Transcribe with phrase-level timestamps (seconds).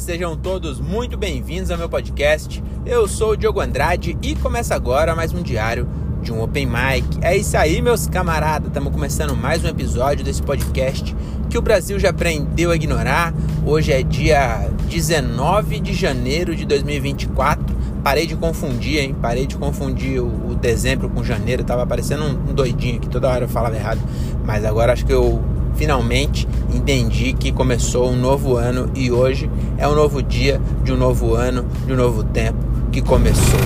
[0.00, 2.62] sejam todos muito bem-vindos ao meu podcast.
[2.84, 5.88] Eu sou o Diogo Andrade e começa agora mais um diário
[6.22, 7.18] de um Open Mic.
[7.22, 11.16] É isso aí, meus camaradas, estamos começando mais um episódio desse podcast
[11.48, 13.32] que o Brasil já aprendeu a ignorar.
[13.64, 17.74] Hoje é dia 19 de janeiro de 2024.
[18.04, 19.16] Parei de confundir, hein?
[19.20, 21.64] Parei de confundir o, o dezembro com janeiro.
[21.64, 24.00] Tava parecendo um, um doidinho aqui, toda hora eu falava errado.
[24.44, 25.42] Mas agora acho que eu
[25.76, 30.96] finalmente entendi que começou um novo ano e hoje é um novo dia de um
[30.96, 32.58] novo ano, de um novo tempo
[32.90, 33.60] que começou.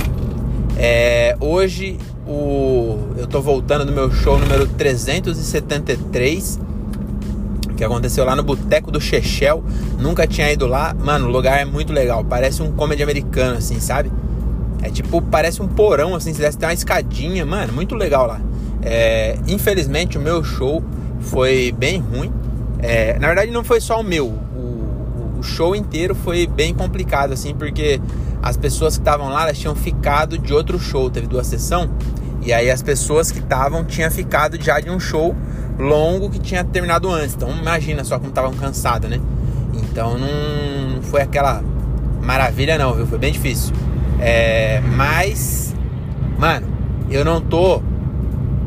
[0.76, 6.60] É, hoje o, eu tô voltando do meu show número 373
[7.76, 9.64] que aconteceu lá no Boteco do Chechel.
[9.98, 10.92] Nunca tinha ido lá.
[10.92, 12.22] Mano, o lugar é muito legal.
[12.22, 14.12] Parece um comedy americano, assim, sabe?
[14.82, 17.46] É tipo, parece um porão, assim, se desse uma escadinha.
[17.46, 18.38] Mano, muito legal lá.
[18.82, 20.84] É, infelizmente, o meu show
[21.20, 22.32] foi bem ruim.
[22.78, 24.26] É, na verdade, não foi só o meu.
[24.26, 28.00] O, o, show inteiro foi bem complicado, assim, porque
[28.42, 31.10] as pessoas que estavam lá, elas tinham ficado de outro show.
[31.10, 31.90] Teve duas sessões.
[32.42, 35.36] E aí as pessoas que estavam tinham ficado já de um show
[35.78, 37.34] longo que tinha terminado antes.
[37.34, 39.20] Então imagina só como estavam cansadas, né?
[39.74, 41.62] Então não foi aquela
[42.22, 43.06] maravilha não, viu?
[43.06, 43.74] Foi bem difícil.
[44.18, 45.74] É, mas,
[46.38, 46.66] mano,
[47.10, 47.82] eu não tô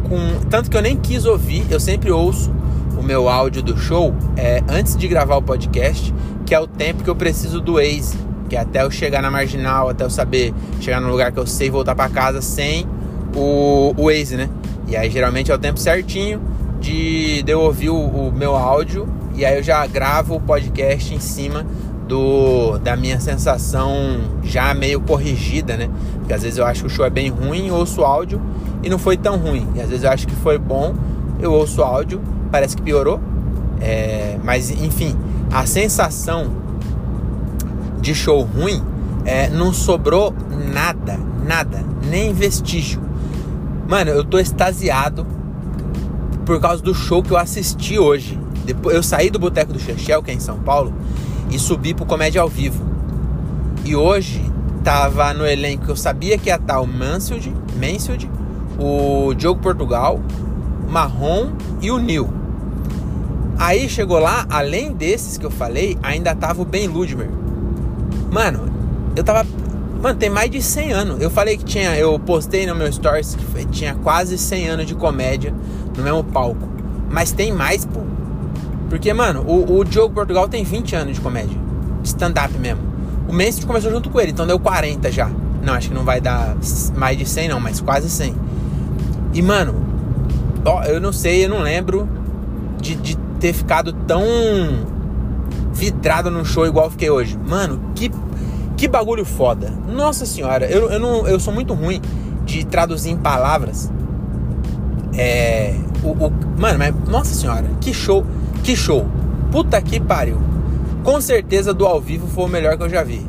[0.03, 0.47] com.
[0.49, 2.51] Tanto que eu nem quis ouvir, eu sempre ouço
[2.97, 6.13] o meu áudio do show é, antes de gravar o podcast,
[6.45, 8.17] que é o tempo que eu preciso do Waze,
[8.49, 11.47] que é até eu chegar na marginal, até eu saber chegar no lugar que eu
[11.47, 12.87] sei voltar para casa sem
[13.35, 14.49] o, o Waze, né?
[14.87, 16.41] E aí geralmente é o tempo certinho
[16.79, 21.13] de, de eu ouvir o, o meu áudio e aí eu já gravo o podcast
[21.13, 21.65] em cima
[22.07, 25.89] do, da minha sensação já meio corrigida, né?
[26.19, 28.41] Porque às vezes eu acho que o show é bem ruim, ouço o áudio
[28.83, 29.67] e não foi tão ruim.
[29.75, 30.93] E às vezes eu acho que foi bom,
[31.39, 33.19] eu ouço o áudio, parece que piorou.
[33.79, 35.15] É, mas enfim,
[35.51, 36.51] a sensação
[37.99, 38.83] de show ruim
[39.25, 40.33] é, não sobrou
[40.73, 43.01] nada, nada, nem vestígio.
[43.87, 45.25] Mano, eu tô extasiado
[46.45, 48.39] por causa do show que eu assisti hoje.
[48.65, 50.93] Depois, eu saí do Boteco do Chechel, que é em São Paulo,
[51.49, 52.83] e subi pro Comédia ao Vivo.
[53.85, 54.41] E hoje
[54.83, 58.29] tava no elenco, eu sabia que ia estar o Mansfield, Mansfield
[58.79, 60.19] o Diogo Portugal,
[60.89, 61.51] Marrom
[61.81, 62.29] e o Nil.
[63.57, 67.29] Aí chegou lá, além desses que eu falei, ainda tava o Ben Ludmer.
[68.31, 68.65] Mano,
[69.15, 69.47] eu tava.
[70.01, 71.21] Mano, tem mais de 100 anos.
[71.21, 71.95] Eu falei que tinha.
[71.95, 75.53] Eu postei no meu stories que tinha quase 100 anos de comédia
[75.95, 76.67] no mesmo palco.
[77.09, 78.01] Mas tem mais, pô.
[78.89, 81.57] Porque, mano, o, o Diogo Portugal tem 20 anos de comédia.
[82.03, 82.81] Stand-up mesmo.
[83.27, 85.29] O Messi começou junto com ele, então deu 40 já.
[85.63, 86.55] Não, acho que não vai dar
[86.95, 88.35] mais de 100 não, mas quase 100.
[89.33, 89.75] E, mano,
[90.63, 92.07] ó, eu não sei, eu não lembro
[92.79, 94.23] de, de ter ficado tão
[95.73, 97.37] vidrado num show igual fiquei hoje.
[97.47, 98.11] Mano, que,
[98.77, 99.73] que bagulho foda.
[99.87, 102.01] Nossa senhora, eu, eu, não, eu sou muito ruim
[102.45, 103.91] de traduzir em palavras.
[105.15, 105.75] É.
[106.03, 106.93] O, o, mano, mas.
[107.09, 108.25] Nossa senhora, que show.
[108.63, 109.05] Que show.
[109.51, 110.41] Puta que pariu.
[111.03, 113.25] Com certeza do ao vivo foi o melhor que eu já vi.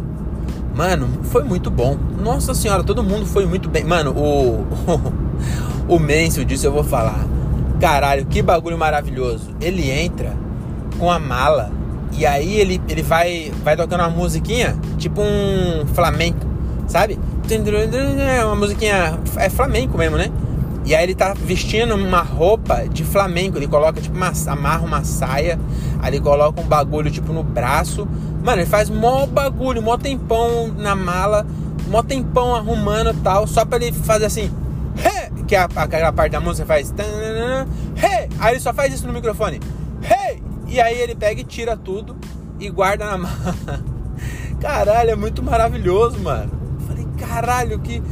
[0.75, 1.97] Mano, foi muito bom.
[2.23, 3.85] Nossa senhora, todo mundo foi muito bem.
[3.85, 4.65] Mano, o.
[5.24, 5.24] O
[5.99, 7.27] Mencio disso eu vou falar.
[7.81, 9.51] Caralho, que bagulho maravilhoso.
[9.61, 10.33] Ele entra
[10.99, 11.71] com a mala
[12.13, 16.47] e aí ele, ele vai, vai tocando uma musiquinha, tipo um flamenco,
[16.87, 17.19] sabe?
[18.45, 19.19] Uma musiquinha.
[19.37, 20.31] É flamenco mesmo, né?
[20.87, 23.59] E aí ele tá vestindo uma roupa de flamenco.
[23.59, 25.59] Ele coloca, tipo, uma, amarra uma saia.
[26.01, 28.07] Aí ele coloca um bagulho, tipo, no braço.
[28.45, 31.47] Mano, ele faz mó bagulho, mó tempão na mala.
[31.89, 33.47] Mó tempão arrumando tal.
[33.47, 34.51] Só pra ele fazer assim
[35.47, 36.93] que a, aquela parte da música faz.
[37.97, 38.29] Hey!
[38.39, 39.61] Aí ele só faz isso no microfone.
[40.03, 40.43] Hey!
[40.67, 42.17] E aí ele pega e tira tudo
[42.59, 43.55] e guarda na mala.
[44.61, 46.51] Caralho, é muito maravilhoso, mano.
[46.87, 48.03] Falei, caralho, que.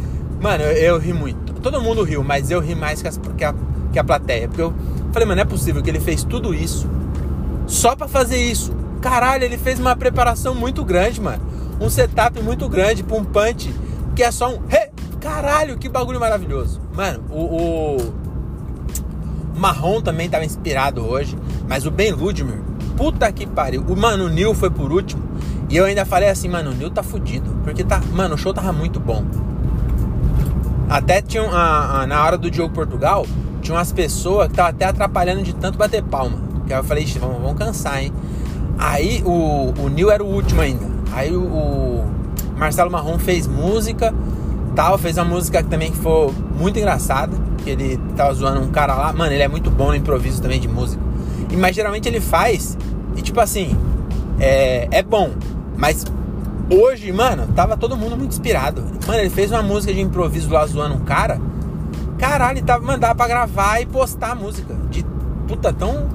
[0.41, 1.55] Mano, eu, eu, ri muito.
[1.55, 3.55] Todo mundo riu, mas eu ri mais que, as, que, a,
[3.93, 4.49] que a plateia.
[4.49, 4.75] Porque eu
[5.13, 6.89] falei, mano, não é possível que ele fez tudo isso
[7.67, 8.73] só para fazer isso.
[9.01, 11.43] Caralho, ele fez uma preparação muito grande, mano.
[11.81, 13.75] Um setup muito grande pra um punch
[14.15, 14.61] que é só um.
[14.71, 14.92] Hey!
[15.23, 16.81] Caralho, que bagulho maravilhoso.
[16.93, 18.13] Mano, o, o
[19.57, 21.39] Marrom também tava inspirado hoje,
[21.69, 22.59] mas o Ben Ludmer,
[22.97, 23.85] puta que pariu.
[23.89, 25.23] O Mano Nil foi por último.
[25.71, 27.51] E eu ainda falei assim, mano, o Nil tá fudido.
[27.63, 28.01] Porque tá.
[28.13, 29.25] Mano, o show tava muito bom.
[30.91, 31.45] Até tinha
[32.07, 33.25] na hora do Diogo Portugal,
[33.63, 36.37] tinha umas pessoas que tava até atrapalhando de tanto bater palma.
[36.67, 38.13] Que eu falei, vamos, vamos cansar, hein?
[38.77, 40.85] Aí o, o Nil era o último ainda.
[41.13, 42.05] Aí o, o
[42.57, 44.13] Marcelo Marrom fez música
[44.75, 44.99] tal.
[44.99, 47.37] Fez uma música também que foi muito engraçada.
[47.59, 49.13] Que ele tava zoando um cara lá.
[49.13, 51.03] Mano, ele é muito bom no improviso também de música.
[51.51, 52.77] E, mas geralmente ele faz.
[53.17, 53.77] E tipo assim,
[54.41, 55.31] é, é bom.
[55.77, 56.05] Mas
[56.71, 58.83] hoje, mano, tava todo mundo muito inspirado.
[59.07, 61.41] Mano, ele fez uma música de improviso lá zoando um cara.
[62.19, 64.75] Caralho, ele tava mandando pra gravar e postar a música.
[64.91, 65.05] De
[65.47, 66.09] puta tão.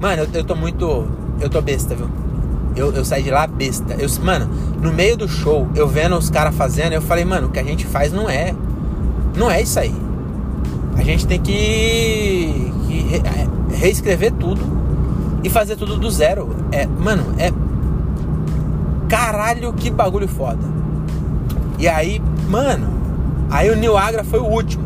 [0.00, 1.06] Mano, eu, eu tô muito.
[1.40, 2.08] Eu tô besta, viu?
[2.78, 3.96] Eu, eu saí de lá besta.
[3.98, 4.48] Eu, mano,
[4.80, 7.64] no meio do show, eu vendo os caras fazendo, eu falei, mano, o que a
[7.64, 8.54] gente faz não é.
[9.36, 9.94] Não é isso aí.
[10.96, 14.60] A gente tem que, que re, é, reescrever tudo
[15.42, 16.54] e fazer tudo do zero.
[16.70, 17.52] É, mano, é.
[19.08, 20.62] Caralho, que bagulho foda.
[21.80, 22.86] E aí, mano,
[23.50, 24.84] aí o Nil Agra foi o último.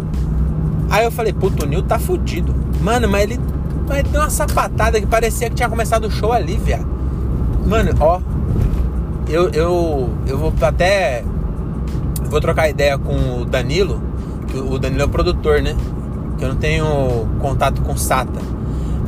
[0.89, 2.55] Aí eu falei, puto, o Nil tá fudido.
[2.81, 3.39] Mano, mas ele,
[3.87, 6.92] mas ele deu uma sapatada que parecia que tinha começado o show ali, viado.
[7.67, 8.21] Mano, ó.
[9.29, 11.25] Eu, eu, eu vou até.
[12.25, 14.01] Vou trocar ideia com o Danilo.
[14.49, 15.77] Que o Danilo é o produtor, né?
[16.41, 16.85] Eu não tenho
[17.41, 18.41] contato com o Sata.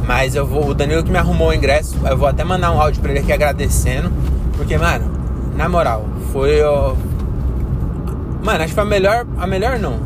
[0.07, 0.69] Mas eu vou.
[0.69, 1.97] O Danilo que me arrumou o ingresso.
[2.07, 4.11] Eu vou até mandar um áudio pra ele aqui agradecendo.
[4.57, 5.11] Porque, mano,
[5.57, 6.63] na moral, foi.
[6.63, 6.95] Ó,
[8.43, 9.27] mano, acho que foi a melhor.
[9.39, 9.99] A melhor não.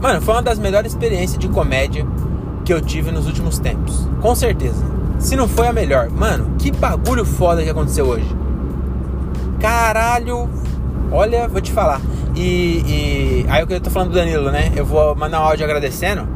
[0.00, 2.06] Mano, foi uma das melhores experiências de comédia
[2.64, 4.08] que eu tive nos últimos tempos.
[4.20, 4.99] Com certeza.
[5.20, 6.08] Se não foi a melhor.
[6.10, 8.26] Mano, que bagulho foda que aconteceu hoje.
[9.60, 10.48] Caralho.
[11.12, 12.00] Olha, vou te falar.
[12.34, 14.72] E, e aí eu tô falando do Danilo, né?
[14.74, 16.26] Eu vou mandar um áudio agradecendo.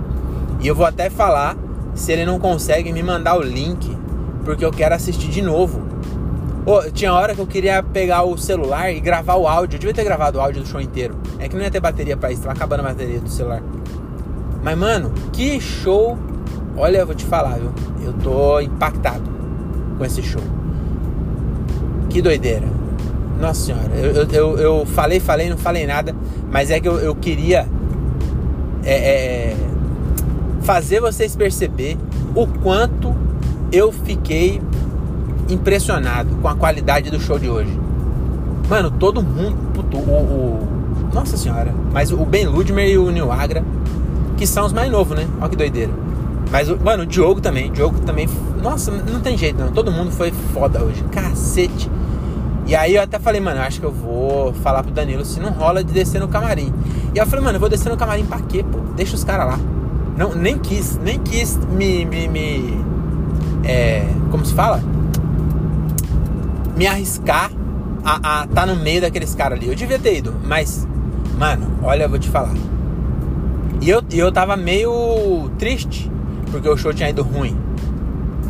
[0.60, 1.56] E eu vou até falar
[1.94, 3.96] se ele não consegue me mandar o link.
[4.44, 5.82] Porque eu quero assistir de novo.
[6.66, 9.76] Oh, tinha hora que eu queria pegar o celular e gravar o áudio.
[9.76, 11.16] Eu devia ter gravado o áudio do show inteiro.
[11.38, 13.62] É que não ia ter bateria pra isso, tava acabando a bateria do celular.
[14.62, 16.18] Mas, mano, que show.
[16.76, 17.70] Olha, eu vou te falar, viu?
[18.04, 19.30] Eu tô impactado
[19.96, 20.42] com esse show.
[22.10, 22.66] Que doideira.
[23.40, 26.14] Nossa senhora, eu, eu, eu falei, falei, não falei nada,
[26.50, 27.66] mas é que eu, eu queria
[28.84, 29.56] é, é,
[30.62, 31.98] fazer vocês perceber
[32.34, 33.14] o quanto
[33.72, 34.62] eu fiquei
[35.48, 37.76] impressionado com a qualidade do show de hoje.
[38.68, 39.56] Mano, todo mundo.
[39.74, 40.68] Puto, o, o,
[41.12, 41.74] nossa senhora.
[41.92, 43.64] Mas o Ben Ludmer e o Neil Agra,
[44.36, 45.26] que são os mais novos, né?
[45.40, 46.03] Olha que doideira.
[46.50, 47.70] Mas, mano, o Diogo também.
[47.70, 48.28] O Diogo também.
[48.62, 49.72] Nossa, não tem jeito, não.
[49.72, 51.02] Todo mundo foi foda hoje.
[51.04, 51.90] Cacete.
[52.66, 55.50] E aí eu até falei, mano, acho que eu vou falar pro Danilo se não
[55.50, 56.72] rola de descer no camarim.
[57.14, 58.78] E eu falei, mano, eu vou descer no camarim pra quê, pô?
[58.96, 59.58] Deixa os caras lá.
[60.16, 62.04] Não, nem quis, nem quis me.
[62.04, 62.84] me, me
[63.64, 64.82] é, como se fala?
[66.76, 67.50] Me arriscar
[68.04, 69.68] a estar tá no meio daqueles caras ali.
[69.68, 70.86] Eu devia ter ido, mas,
[71.38, 72.54] mano, olha, eu vou te falar.
[73.80, 76.10] E eu, eu tava meio triste
[76.50, 77.56] porque o show tinha ido ruim.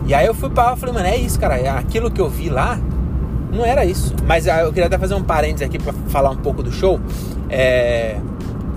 [0.07, 1.79] E aí eu fui pra lá e falei, mano, é isso, cara.
[1.79, 2.79] Aquilo que eu vi lá
[3.53, 4.15] não era isso.
[4.27, 7.01] Mas ah, eu queria até fazer um parênteses aqui pra falar um pouco do show.
[7.49, 8.19] É...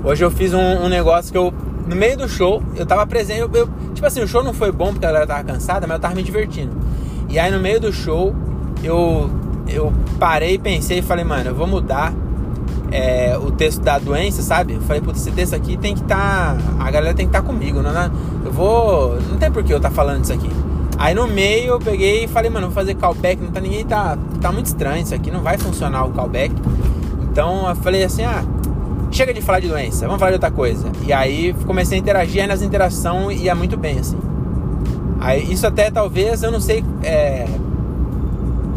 [0.03, 1.53] Hoje eu fiz um, um, negócio que eu.
[1.87, 3.39] No meio do show, eu tava presente.
[3.39, 5.95] Eu, eu, tipo assim, o show não foi bom porque a galera tava cansada, mas
[5.95, 6.71] eu tava me divertindo.
[7.29, 8.35] E aí no meio do show,
[8.83, 9.29] eu,
[9.67, 12.13] eu parei, pensei e falei, mano, eu vou mudar
[12.91, 14.73] é, o texto da doença, sabe?
[14.73, 16.55] Eu falei, putz, esse texto aqui tem que estar.
[16.55, 18.11] Tá, a galera tem que estar tá comigo, não, não,
[18.45, 19.19] eu vou.
[19.29, 20.49] Não tem por que eu estar tá falando isso aqui.
[20.97, 24.17] Aí no meio eu peguei e falei, mano, vou fazer callback, não tá ninguém tá.
[24.41, 26.53] Tá muito estranho isso aqui, não vai funcionar o callback.
[27.29, 28.43] Então eu falei assim, ah,
[29.11, 30.87] chega de falar de doença, vamos falar de outra coisa.
[31.05, 34.17] E aí comecei a interagir, aí nas interações ia muito bem, assim.
[35.19, 36.83] Aí isso até talvez, eu não sei.
[37.03, 37.45] É...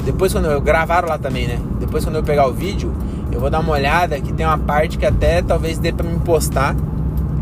[0.04, 1.58] Depois quando eu gravaram lá também, né?
[1.78, 2.92] Depois quando eu pegar o vídeo,
[3.32, 6.18] eu vou dar uma olhada que tem uma parte que até talvez dê pra me
[6.20, 6.74] postar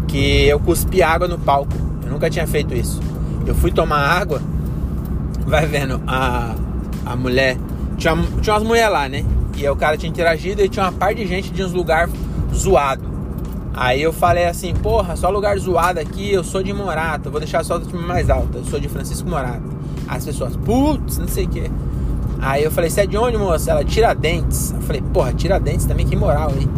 [0.07, 1.73] que eu cuspi água no palco.
[2.05, 3.01] Eu nunca tinha feito isso.
[3.47, 4.41] Eu fui tomar água,
[5.47, 6.55] vai vendo, a,
[7.05, 7.57] a mulher.
[7.97, 9.25] Tinha, tinha umas mulheres lá, né?
[9.57, 12.13] E o cara tinha interagido e tinha uma parte de gente de uns lugares
[12.55, 13.03] zoado.
[13.75, 17.65] Aí eu falei assim, porra, só lugar zoado aqui, eu sou de Morata, vou deixar
[17.65, 19.63] só do time mais alto, eu sou de Francisco Morata.
[20.09, 21.71] As pessoas, putz, não sei o que.
[22.41, 23.71] Aí eu falei, você é de onde, moça?
[23.71, 24.73] Ela, Tiradentes.
[24.73, 26.69] Eu falei, porra, Tiradentes também, que moral, hein?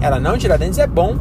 [0.00, 1.16] Ela, não, Tiradentes é bom.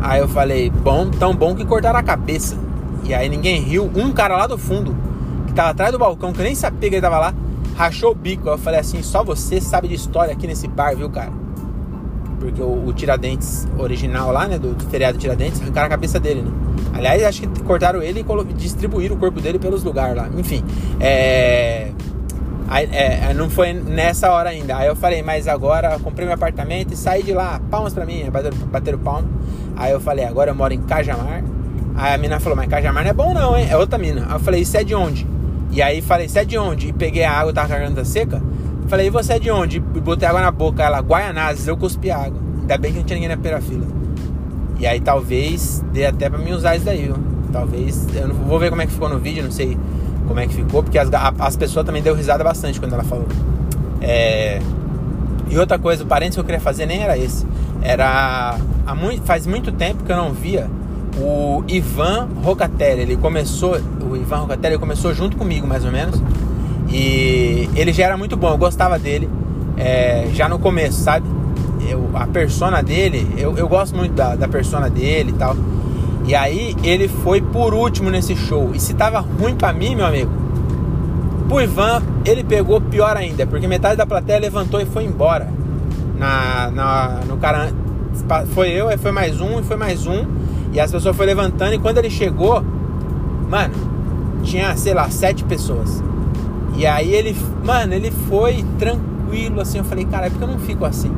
[0.00, 2.56] Aí eu falei, bom, tão bom que cortaram a cabeça.
[3.04, 3.90] E aí ninguém riu.
[3.94, 4.94] Um cara lá do fundo,
[5.46, 7.34] que tava atrás do balcão, que eu nem sabia que ele tava lá,
[7.76, 8.48] rachou o bico.
[8.48, 11.32] Eu falei assim, só você sabe de história aqui nesse bar, viu, cara?
[12.38, 16.42] Porque o, o Tiradentes original lá, né, do, do feriado Tiradentes, arrancaram a cabeça dele,
[16.42, 16.50] né?
[16.94, 20.28] Aliás, acho que cortaram ele e distribuíram o corpo dele pelos lugares lá.
[20.36, 20.64] Enfim,
[20.98, 21.92] é...
[22.70, 24.76] Aí, é, não foi nessa hora ainda.
[24.76, 27.60] Aí eu falei, mas agora comprei meu apartamento e saí de lá.
[27.68, 29.28] Palmas pra mim, bateram, bateram palma.
[29.76, 31.42] Aí eu falei, agora eu moro em Cajamar.
[31.96, 33.66] Aí a mina falou, mas Cajamar não é bom não, hein?
[33.68, 34.24] É outra mina.
[34.28, 35.26] Aí eu falei, isso é de onde?
[35.72, 36.88] E aí falei, você é de onde?
[36.88, 38.40] E peguei a água, tava com a garganta seca.
[38.86, 39.78] Falei, e você é de onde?
[39.78, 40.80] E botei água na boca.
[40.80, 42.40] Ela, Guaianazes, eu cuspi água.
[42.60, 43.86] Ainda bem que não tinha ninguém na primeira fila.
[44.78, 47.16] E aí talvez dê até pra mim usar isso daí, viu?
[47.52, 49.76] Talvez, eu não vou ver como é que ficou no vídeo, não sei
[50.30, 51.10] como é que ficou, porque as,
[51.40, 53.26] as pessoas também deu risada bastante quando ela falou.
[54.00, 54.60] É,
[55.48, 57.44] E outra coisa, o parênteses que eu queria fazer nem era esse.
[57.82, 58.56] Era.
[58.86, 60.70] Há muito, faz muito tempo que eu não via
[61.18, 63.02] o Ivan Rocatelli.
[63.02, 63.76] Ele começou.
[64.08, 66.22] O Ivan Rocatelli começou junto comigo, mais ou menos.
[66.88, 69.28] E ele já era muito bom, eu gostava dele.
[69.76, 71.26] É, já no começo, sabe?
[71.88, 75.56] Eu, a persona dele, eu, eu gosto muito da, da persona dele e tal.
[76.26, 78.70] E aí ele foi por último nesse show.
[78.74, 80.30] E se tava ruim pra mim, meu amigo,
[81.48, 85.48] pro Ivan ele pegou pior ainda, porque metade da plateia levantou e foi embora.
[86.18, 87.72] Na, na, no cara.
[88.54, 90.26] Foi eu, aí foi mais um, e foi mais um.
[90.72, 91.74] E as pessoas foram levantando.
[91.74, 92.62] E quando ele chegou,
[93.48, 93.74] mano,
[94.42, 96.02] tinha, sei lá, sete pessoas.
[96.76, 99.78] E aí ele, mano, ele foi tranquilo assim.
[99.78, 101.10] Eu falei, cara, é porque eu não fico assim.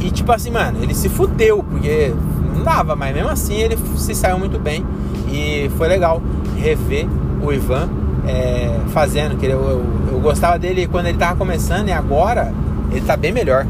[0.00, 2.14] E tipo assim, mano, ele se fudeu, porque
[2.56, 4.84] não dava, mas mesmo assim ele se saiu muito bem.
[5.30, 6.22] E foi legal
[6.56, 7.06] rever
[7.42, 7.88] o Ivan
[8.26, 9.36] é, fazendo.
[9.36, 12.52] Que eu, eu, eu, gostava dele quando ele tava começando e agora
[12.90, 13.66] ele tá bem melhor.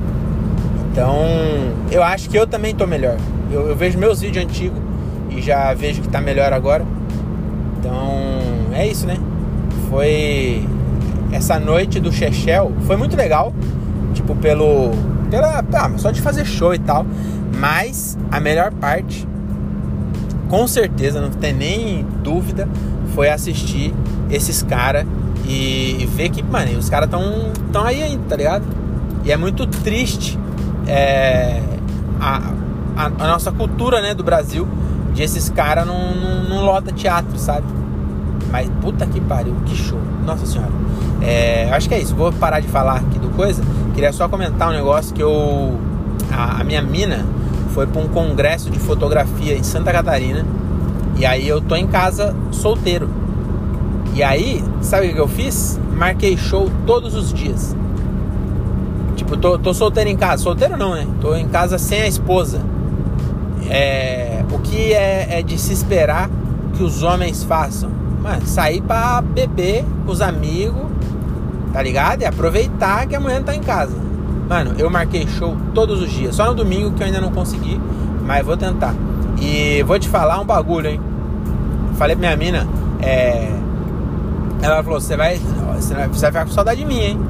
[0.93, 1.17] Então
[1.91, 3.17] eu acho que eu também tô melhor.
[3.51, 4.79] Eu, eu vejo meus vídeos antigos
[5.31, 6.85] e já vejo que tá melhor agora.
[7.79, 7.97] Então
[8.73, 9.17] é isso, né?
[9.91, 10.67] Foi
[11.33, 13.53] essa noite do Chechel, foi muito legal.
[14.15, 14.91] Tipo, pelo.
[15.31, 17.05] Pela, ah, só de fazer show e tal.
[17.55, 19.27] Mas a melhor parte,
[20.49, 22.69] com certeza, não tem nem dúvida,
[23.15, 23.95] foi assistir
[24.31, 25.07] esses caras
[25.47, 27.23] e, e, ver que, mano, os caras estão
[27.73, 28.65] tão aí ainda, tá ligado?
[29.25, 30.39] E é muito triste
[30.87, 31.61] é,
[32.21, 32.53] a,
[32.97, 34.69] a, a, nossa cultura, né, do Brasil,
[35.15, 37.67] de esses caras não, não, não lota teatro, sabe?
[38.51, 39.99] Mas puta que pariu, que show.
[40.25, 40.71] Nossa senhora.
[41.23, 42.15] É, acho que é isso.
[42.15, 43.63] Vou parar de falar aqui do coisa.
[43.95, 45.79] Queria só comentar um negócio que eu.
[46.31, 47.25] A, a minha mina
[47.73, 50.45] foi para um congresso de fotografia em Santa Catarina.
[51.17, 53.09] E aí eu tô em casa solteiro.
[54.15, 55.79] E aí, sabe o que eu fiz?
[55.95, 57.77] Marquei show todos os dias.
[59.15, 60.43] Tipo, tô, tô solteiro em casa.
[60.43, 61.07] Solteiro não, né?
[61.21, 62.61] Tô em casa sem a esposa.
[63.69, 66.31] É, o que é, é de se esperar
[66.77, 67.91] que os homens façam?
[68.23, 70.87] Mano, sair pra beber com os amigos,
[71.73, 72.23] tá ligado?
[72.23, 74.06] E aproveitar que a mulher não tá em casa.
[74.49, 76.37] Mano, eu marquei show todos os dias.
[76.37, 77.81] Só no domingo que eu ainda não consegui,
[78.25, 78.95] mas vou tentar.
[79.41, 81.01] E vou te falar um bagulho, hein?
[81.97, 82.69] Falei pra minha mina,
[83.01, 83.51] é,
[84.63, 85.41] ela falou: você vai,
[85.77, 87.21] você vai ficar com saudade de mim, hein?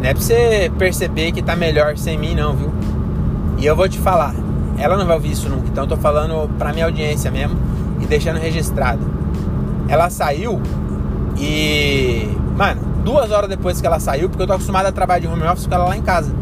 [0.00, 2.70] Não é pra você perceber que tá melhor sem mim, não, viu?
[3.58, 4.34] E eu vou te falar:
[4.78, 7.56] ela não vai ouvir isso nunca, então eu tô falando pra minha audiência mesmo
[8.00, 9.00] e deixando registrado.
[9.88, 10.60] Ela saiu
[11.36, 12.28] e.
[12.56, 15.42] Mano, duas horas depois que ela saiu, porque eu tô acostumado a trabalhar de home
[15.44, 16.39] office com ela lá em casa.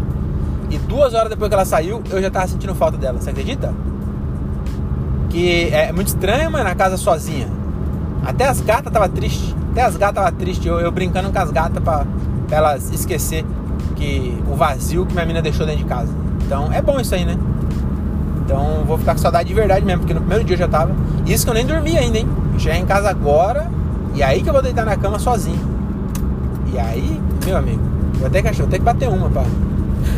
[0.71, 3.73] E duas horas depois que ela saiu, eu já tava sentindo falta dela, você acredita?
[5.31, 7.49] Que é muito estranho, mano, na casa sozinha.
[8.25, 9.55] Até as gatas tava triste.
[9.71, 10.67] Até as gatas tava triste.
[10.69, 12.05] Eu, eu brincando com as gatas pra,
[12.47, 13.45] pra, elas esquecer
[13.97, 16.13] que o vazio que minha menina deixou dentro de casa.
[16.45, 17.37] Então é bom isso aí, né?
[18.45, 20.95] Então vou ficar com saudade de verdade mesmo, porque no primeiro dia eu já tava.
[21.27, 22.29] Isso que eu nem dormi ainda, hein?
[22.55, 23.71] Eu cheguei em casa agora
[24.15, 25.61] e aí que eu vou deitar na cama sozinho.
[26.73, 27.83] E aí, meu amigo,
[28.15, 29.45] vou ter que achar, vou ter que bater uma, pá.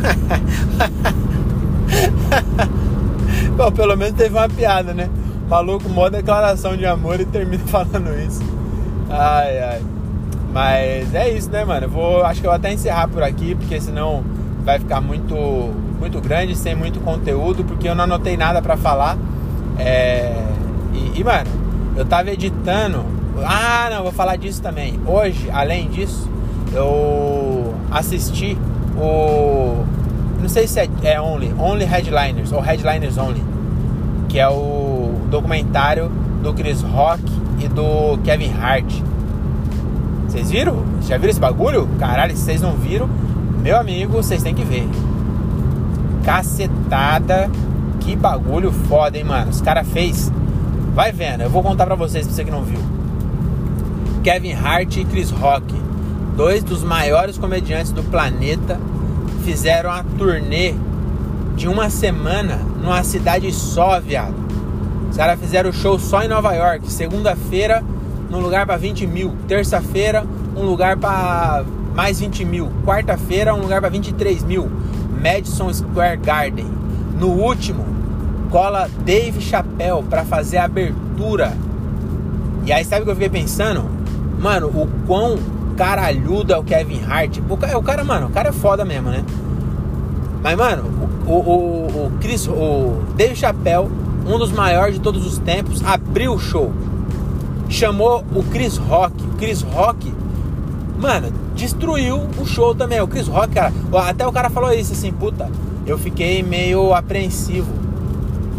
[3.55, 5.09] Bom, pelo menos teve uma piada, né?
[5.51, 8.41] maluco, mó declaração de amor e termina falando isso.
[9.09, 9.81] Ai, ai.
[10.53, 11.87] Mas é isso, né, mano?
[11.87, 14.23] Eu vou, acho que eu vou até encerrar por aqui, porque senão
[14.63, 15.35] vai ficar muito,
[15.99, 19.17] muito grande, sem muito conteúdo, porque eu não anotei nada para falar.
[19.77, 20.41] É...
[20.93, 21.49] E, e, mano,
[21.97, 23.03] eu tava editando.
[23.43, 25.01] Ah, não, vou falar disso também.
[25.05, 26.29] Hoje, além disso,
[26.73, 28.57] eu assisti
[28.97, 29.85] o.
[30.41, 33.43] Não sei se é, é Only, Only Headliners, ou Headliners Only,
[34.27, 37.23] que é o documentário do Chris Rock
[37.59, 38.91] e do Kevin Hart.
[40.27, 40.83] Vocês viram?
[41.01, 41.87] Já viram esse bagulho?
[41.99, 43.07] Caralho, se vocês não viram,
[43.61, 44.87] meu amigo, vocês têm que ver.
[46.23, 47.49] Cacetada,
[47.99, 49.51] que bagulho foda, hein, mano?
[49.51, 50.31] Os cara fez.
[50.95, 52.79] Vai vendo, eu vou contar pra vocês, pra você que não viu.
[54.23, 55.73] Kevin Hart e Chris Rock,
[56.35, 58.79] dois dos maiores comediantes do planeta,
[59.43, 60.73] fizeram a turnê
[61.55, 64.35] de uma semana numa cidade só, viado.
[65.09, 66.89] Os caras fizeram o show só em Nova York.
[66.91, 67.83] Segunda-feira,
[68.29, 69.35] num lugar para 20 mil.
[69.47, 72.71] Terça-feira, um lugar para mais 20 mil.
[72.85, 74.71] Quarta-feira, um lugar para 23 mil.
[75.21, 76.67] Madison Square Garden.
[77.19, 77.85] No último,
[78.49, 81.53] cola Dave Chappelle para fazer a abertura.
[82.65, 83.83] E aí, sabe o que eu fiquei pensando?
[84.39, 85.37] Mano, o quão
[85.81, 87.39] caralhudo é o Kevin Hart.
[87.49, 89.25] O, o cara, mano, o cara é foda mesmo, né?
[90.43, 90.83] Mas, mano,
[91.25, 93.89] o, o, o Chris, o Dave Chappelle
[94.23, 96.71] um dos maiores de todos os tempos, abriu o show.
[97.67, 99.15] Chamou o Chris Rock.
[99.23, 100.13] O Chris Rock
[100.99, 103.01] mano, destruiu o show também.
[103.01, 103.73] O Chris Rock, cara,
[104.07, 105.49] até o cara falou isso assim, puta,
[105.87, 107.73] eu fiquei meio apreensivo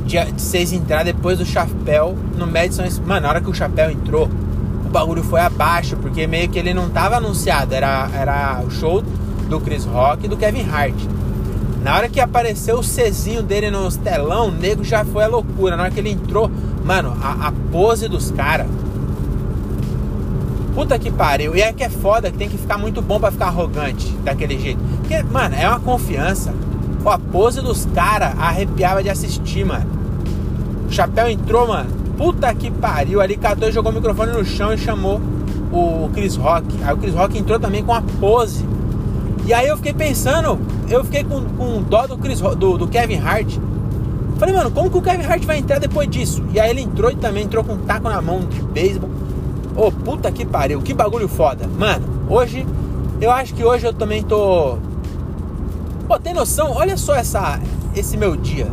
[0.04, 2.82] de, de vocês entrar depois do chapéu no Madison.
[3.06, 4.28] Mano, na hora que o chapéu entrou,
[4.92, 9.02] bagulho foi abaixo, porque meio que ele não tava anunciado, era, era o show
[9.48, 10.94] do Chris Rock e do Kevin Hart.
[11.82, 15.76] Na hora que apareceu o Czinho dele no telão, o nego já foi a loucura.
[15.76, 16.48] Na hora que ele entrou,
[16.84, 18.68] mano, a, a pose dos caras.
[20.74, 21.56] Puta que pariu.
[21.56, 24.58] E é que é foda que tem que ficar muito bom para ficar arrogante daquele
[24.58, 24.80] jeito.
[24.98, 26.54] Porque, mano, é uma confiança.
[27.02, 29.90] Pô, a pose dos caras arrepiava de assistir, mano.
[30.88, 32.01] O chapéu entrou, mano.
[32.22, 33.20] Puta que pariu.
[33.20, 35.20] Ali catou e jogou o microfone no chão e chamou
[35.72, 36.68] o Chris Rock.
[36.84, 38.64] Aí o Chris Rock entrou também com a pose.
[39.44, 40.56] E aí eu fiquei pensando,
[40.88, 43.58] eu fiquei com, com dó do, Chris, do, do Kevin Hart.
[44.38, 46.44] Falei, mano, como que o Kevin Hart vai entrar depois disso?
[46.52, 49.10] E aí ele entrou e também entrou com um taco na mão de beisebol.
[49.74, 51.66] Ô, oh, puta que pariu, que bagulho foda.
[51.76, 52.64] Mano, hoje,
[53.20, 54.78] eu acho que hoje eu também tô.
[56.06, 56.70] Pô, tem noção?
[56.70, 57.58] Olha só essa,
[57.96, 58.68] esse meu dia.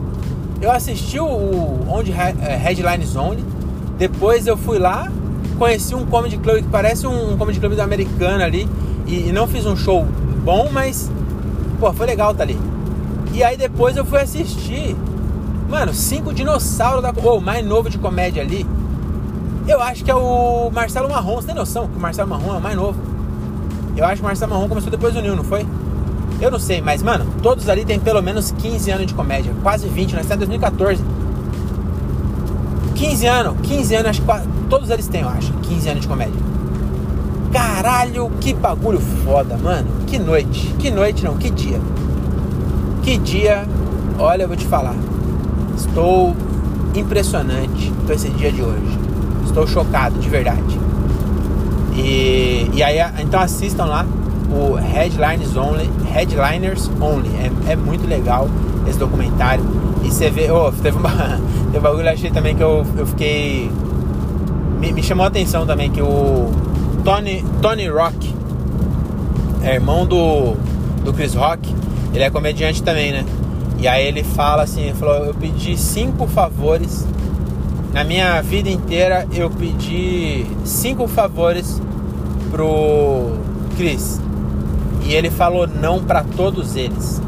[0.61, 3.43] Eu assisti o Onde é, Headlines Only.
[3.97, 5.09] Depois eu fui lá,
[5.57, 8.67] conheci um comedy club que parece um comedy club americano ali.
[9.07, 10.05] E, e não fiz um show
[10.43, 11.09] bom, mas
[11.79, 12.59] pô, foi legal tá ali.
[13.33, 14.95] E aí depois eu fui assistir,
[15.69, 18.65] mano, cinco dinossauros da, ou oh, mais novo de comédia ali.
[19.65, 21.35] Eu acho que é o Marcelo Marrom.
[21.35, 22.99] Você tem noção que o Marcelo Marrom é o mais novo?
[23.95, 25.65] Eu acho que o Marcelo Marrom começou depois do Nil, não foi?
[26.41, 29.88] Eu não sei, mas mano, todos ali têm pelo menos 15 anos de comédia, quase
[29.88, 31.03] 20, nós estamos em 2014.
[32.96, 34.27] 15 anos, 15 anos, acho que
[34.69, 36.50] todos eles têm, eu acho, 15 anos de comédia.
[37.51, 39.88] Caralho, que bagulho foda, mano.
[40.05, 40.74] Que noite.
[40.77, 41.79] Que noite não, que dia.
[43.01, 43.65] Que dia.
[44.19, 44.96] Olha, eu vou te falar.
[45.75, 46.36] Estou
[46.93, 49.00] impressionante com esse dia de hoje.
[49.46, 50.79] Estou chocado, de verdade.
[51.96, 54.05] E, e aí, então assistam lá
[54.51, 55.90] o Headliners Only.
[56.12, 57.29] Headliners Only.
[57.38, 58.50] É, é muito legal
[58.88, 59.64] esse documentário.
[60.03, 60.50] E você vê.
[60.51, 61.09] Oh, teve, uma,
[61.72, 63.72] teve um bagulho achei também que eu, eu fiquei.
[64.79, 66.50] Me, me chamou a atenção também que o
[67.03, 68.33] Tony, Tony Rock,
[69.64, 70.53] é irmão do,
[71.03, 71.74] do Chris Rock,
[72.14, 73.25] ele é comediante também, né?
[73.77, 77.05] E aí ele fala assim, ele falou, eu pedi cinco favores.
[77.94, 81.81] Na minha vida inteira eu pedi cinco favores
[82.51, 83.31] pro
[83.77, 84.22] Chris.
[85.09, 87.19] E ele falou não para todos eles.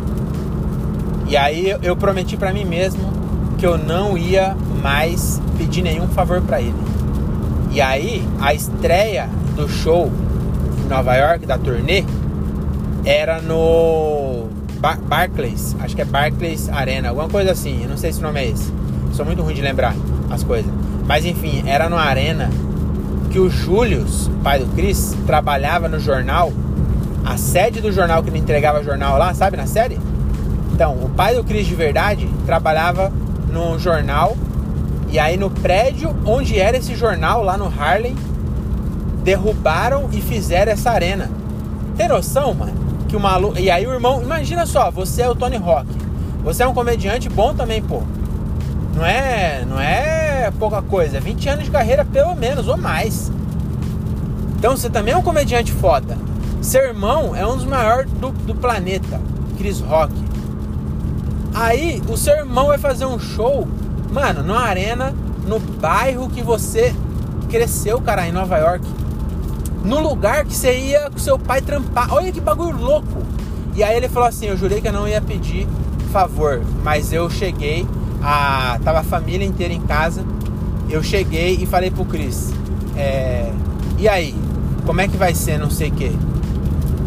[1.28, 3.12] E aí eu prometi para mim mesmo
[3.58, 6.76] que eu não ia mais pedir nenhum favor para ele.
[7.72, 10.12] E aí a estreia do show
[10.86, 12.04] em Nova York, da turnê,
[13.04, 14.48] era no
[14.80, 18.22] Bar Barclays, acho que é Barclays Arena, alguma coisa assim, eu não sei se o
[18.22, 18.72] nome é esse.
[19.14, 19.96] Sou muito ruim de lembrar
[20.30, 20.72] as coisas.
[21.08, 22.48] Mas enfim, era no Arena
[23.32, 26.54] que o Julius, pai do Chris, trabalhava no jornal,
[27.26, 30.00] a sede do jornal que ele entregava jornal lá, sabe, na série?
[30.74, 33.12] Então, o pai do Chris de verdade trabalhava
[33.52, 34.36] no jornal
[35.12, 38.16] e aí no prédio onde era esse jornal lá no Harlem,
[39.24, 41.30] derrubaram e fizeram essa arena.
[41.98, 42.74] Tem noção, mano?
[43.08, 43.60] Que o maluco.
[43.60, 45.88] E aí o irmão, imagina só, você é o Tony Rock.
[46.44, 48.02] Você é um comediante bom também, pô.
[48.96, 53.32] Não é, não é pouca coisa, 20 anos de carreira pelo menos ou mais.
[54.58, 56.18] Então você também é um comediante foda.
[56.62, 59.20] Seu irmão é um dos maiores do, do planeta,
[59.58, 60.14] Chris Rock.
[61.54, 63.68] Aí o seu irmão vai fazer um show,
[64.12, 65.14] mano, numa arena,
[65.46, 66.96] no bairro que você
[67.50, 68.86] cresceu, cara, em Nova York
[69.84, 72.14] no lugar que você ia com seu pai trampar.
[72.14, 73.24] Olha que bagulho louco.
[73.76, 75.68] E aí ele falou assim: Eu jurei que eu não ia pedir
[76.12, 77.86] favor, mas eu cheguei,
[78.22, 80.24] a, tava a família inteira em casa.
[80.90, 82.52] Eu cheguei e falei pro Cris:
[82.96, 83.52] é,
[83.98, 84.36] E aí,
[84.86, 85.58] como é que vai ser?
[85.58, 86.12] Não sei o que.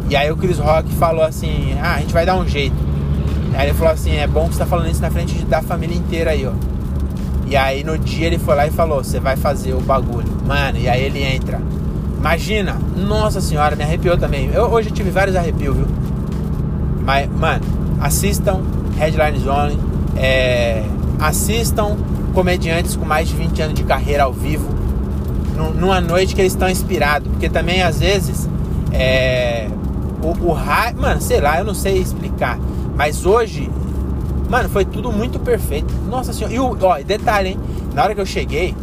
[0.08, 2.76] E aí o Chris Rock falou assim: Ah, a gente vai dar um jeito.
[3.54, 5.96] Aí ele falou assim: É bom que você tá falando isso na frente da família
[5.96, 6.52] inteira aí, ó.
[7.46, 10.78] E aí no dia ele foi lá e falou: Você vai fazer o bagulho, mano.
[10.78, 11.60] E aí ele entra
[12.24, 14.48] Imagina, nossa senhora, me arrepiou também.
[14.50, 15.86] Eu, hoje eu tive vários arrepios, viu?
[17.04, 17.62] Mas, mano,
[18.00, 18.62] assistam
[18.96, 19.78] Headlines Only.
[20.16, 20.84] É,
[21.20, 21.98] assistam
[22.32, 24.66] comediantes com mais de 20 anos de carreira ao vivo.
[25.78, 27.28] Numa noite que eles estão inspirados.
[27.28, 28.48] Porque também, às vezes,
[28.90, 29.68] é,
[30.24, 30.54] o, o
[31.00, 32.58] Mano, sei lá, eu não sei explicar.
[32.96, 33.70] Mas hoje,
[34.48, 35.92] mano, foi tudo muito perfeito.
[36.08, 36.54] Nossa senhora.
[36.54, 37.60] E o, ó, detalhe, hein?
[37.92, 38.74] Na hora que eu cheguei,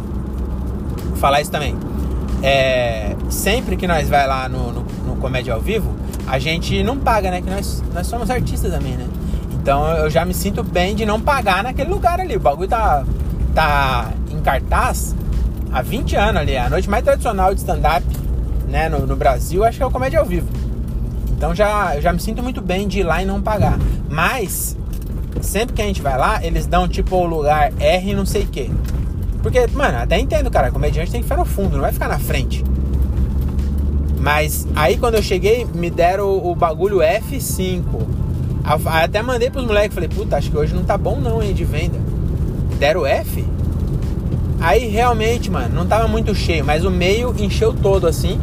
[1.08, 1.76] vou falar isso também
[2.42, 5.94] é, sempre que nós vai lá no, no, no, Comédia ao Vivo,
[6.26, 7.40] a gente não paga, né?
[7.40, 9.06] Que nós, nós somos artistas também, né?
[9.52, 12.36] Então eu já me sinto bem de não pagar naquele lugar ali.
[12.36, 13.04] O bagulho tá,
[13.54, 15.14] tá em cartaz
[15.72, 16.56] há 20 anos ali.
[16.56, 18.04] A noite mais tradicional de stand-up
[18.68, 20.48] né, no, no Brasil, acho que é o Comédia ao Vivo.
[21.42, 23.76] Então já, já me sinto muito bem de ir lá e não pagar.
[24.08, 24.76] Mas,
[25.40, 28.46] sempre que a gente vai lá, eles dão tipo o lugar R não sei o
[28.46, 28.70] quê.
[29.42, 32.20] Porque, mano, até entendo, cara, comediante tem que ficar no fundo, não vai ficar na
[32.20, 32.64] frente.
[34.20, 37.82] Mas aí quando eu cheguei, me deram o, o bagulho F5.
[38.86, 41.52] Aí até mandei pros moleques, falei, puta, acho que hoje não tá bom não, hein,
[41.52, 41.98] de venda.
[42.70, 43.44] Me deram F?
[44.60, 48.38] Aí realmente, mano, não tava muito cheio, mas o meio encheu todo assim.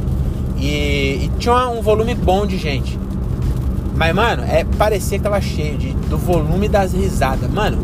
[0.60, 3.00] E, e tinha um volume bom de gente.
[3.95, 7.50] Mas, mano, é, parecia que tava cheio de, do volume das risadas.
[7.52, 7.78] Mano,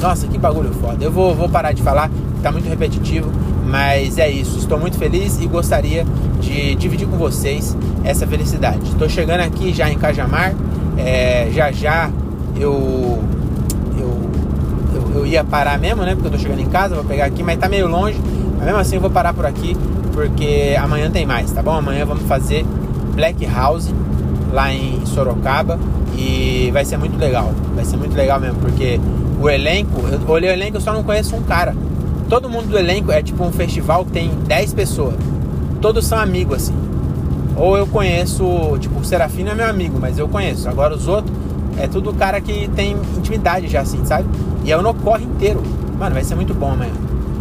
[0.00, 1.04] nossa, que bagulho foda.
[1.04, 2.10] Eu vou, vou parar de falar,
[2.42, 3.30] tá muito repetitivo.
[3.66, 6.04] Mas é isso, estou muito feliz e gostaria
[6.40, 8.90] de dividir com vocês essa felicidade.
[8.90, 10.54] Estou chegando aqui já em Cajamar,
[10.98, 12.10] é, já já
[12.56, 13.22] eu,
[13.98, 16.14] eu, eu, ia parar mesmo, né?
[16.14, 18.20] Porque eu tô chegando em casa, vou pegar aqui, mas tá meio longe.
[18.56, 19.76] Mas mesmo assim eu vou parar por aqui,
[20.14, 21.72] porque amanhã tem mais, tá bom?
[21.72, 22.64] Amanhã vamos fazer
[23.14, 23.92] Black House
[24.52, 25.78] lá em Sorocaba
[26.16, 27.52] e vai ser muito legal.
[27.74, 29.00] Vai ser muito legal mesmo, porque
[29.40, 31.74] o elenco, eu olhei o elenco, eu só não conheço um cara.
[32.28, 35.16] Todo mundo do elenco é tipo um festival que tem 10 pessoas.
[35.80, 36.74] Todos são amigos assim.
[37.56, 38.44] Ou eu conheço,
[38.80, 40.68] tipo, o Serafino é meu amigo, mas eu conheço.
[40.68, 41.36] Agora os outros
[41.76, 44.28] é tudo cara que tem intimidade já assim, sabe?
[44.64, 45.60] E é o no corre inteiro.
[45.98, 46.92] Mano, vai ser muito bom amanhã.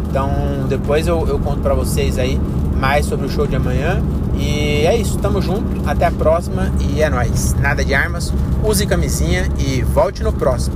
[0.09, 0.29] Então
[0.67, 2.39] depois eu, eu conto pra vocês aí
[2.84, 4.04] mais sobre o show de amanhã.
[4.36, 7.54] E é isso, tamo junto, até a próxima e é nóis.
[7.54, 10.76] Nada de armas, use camisinha e volte no próximo.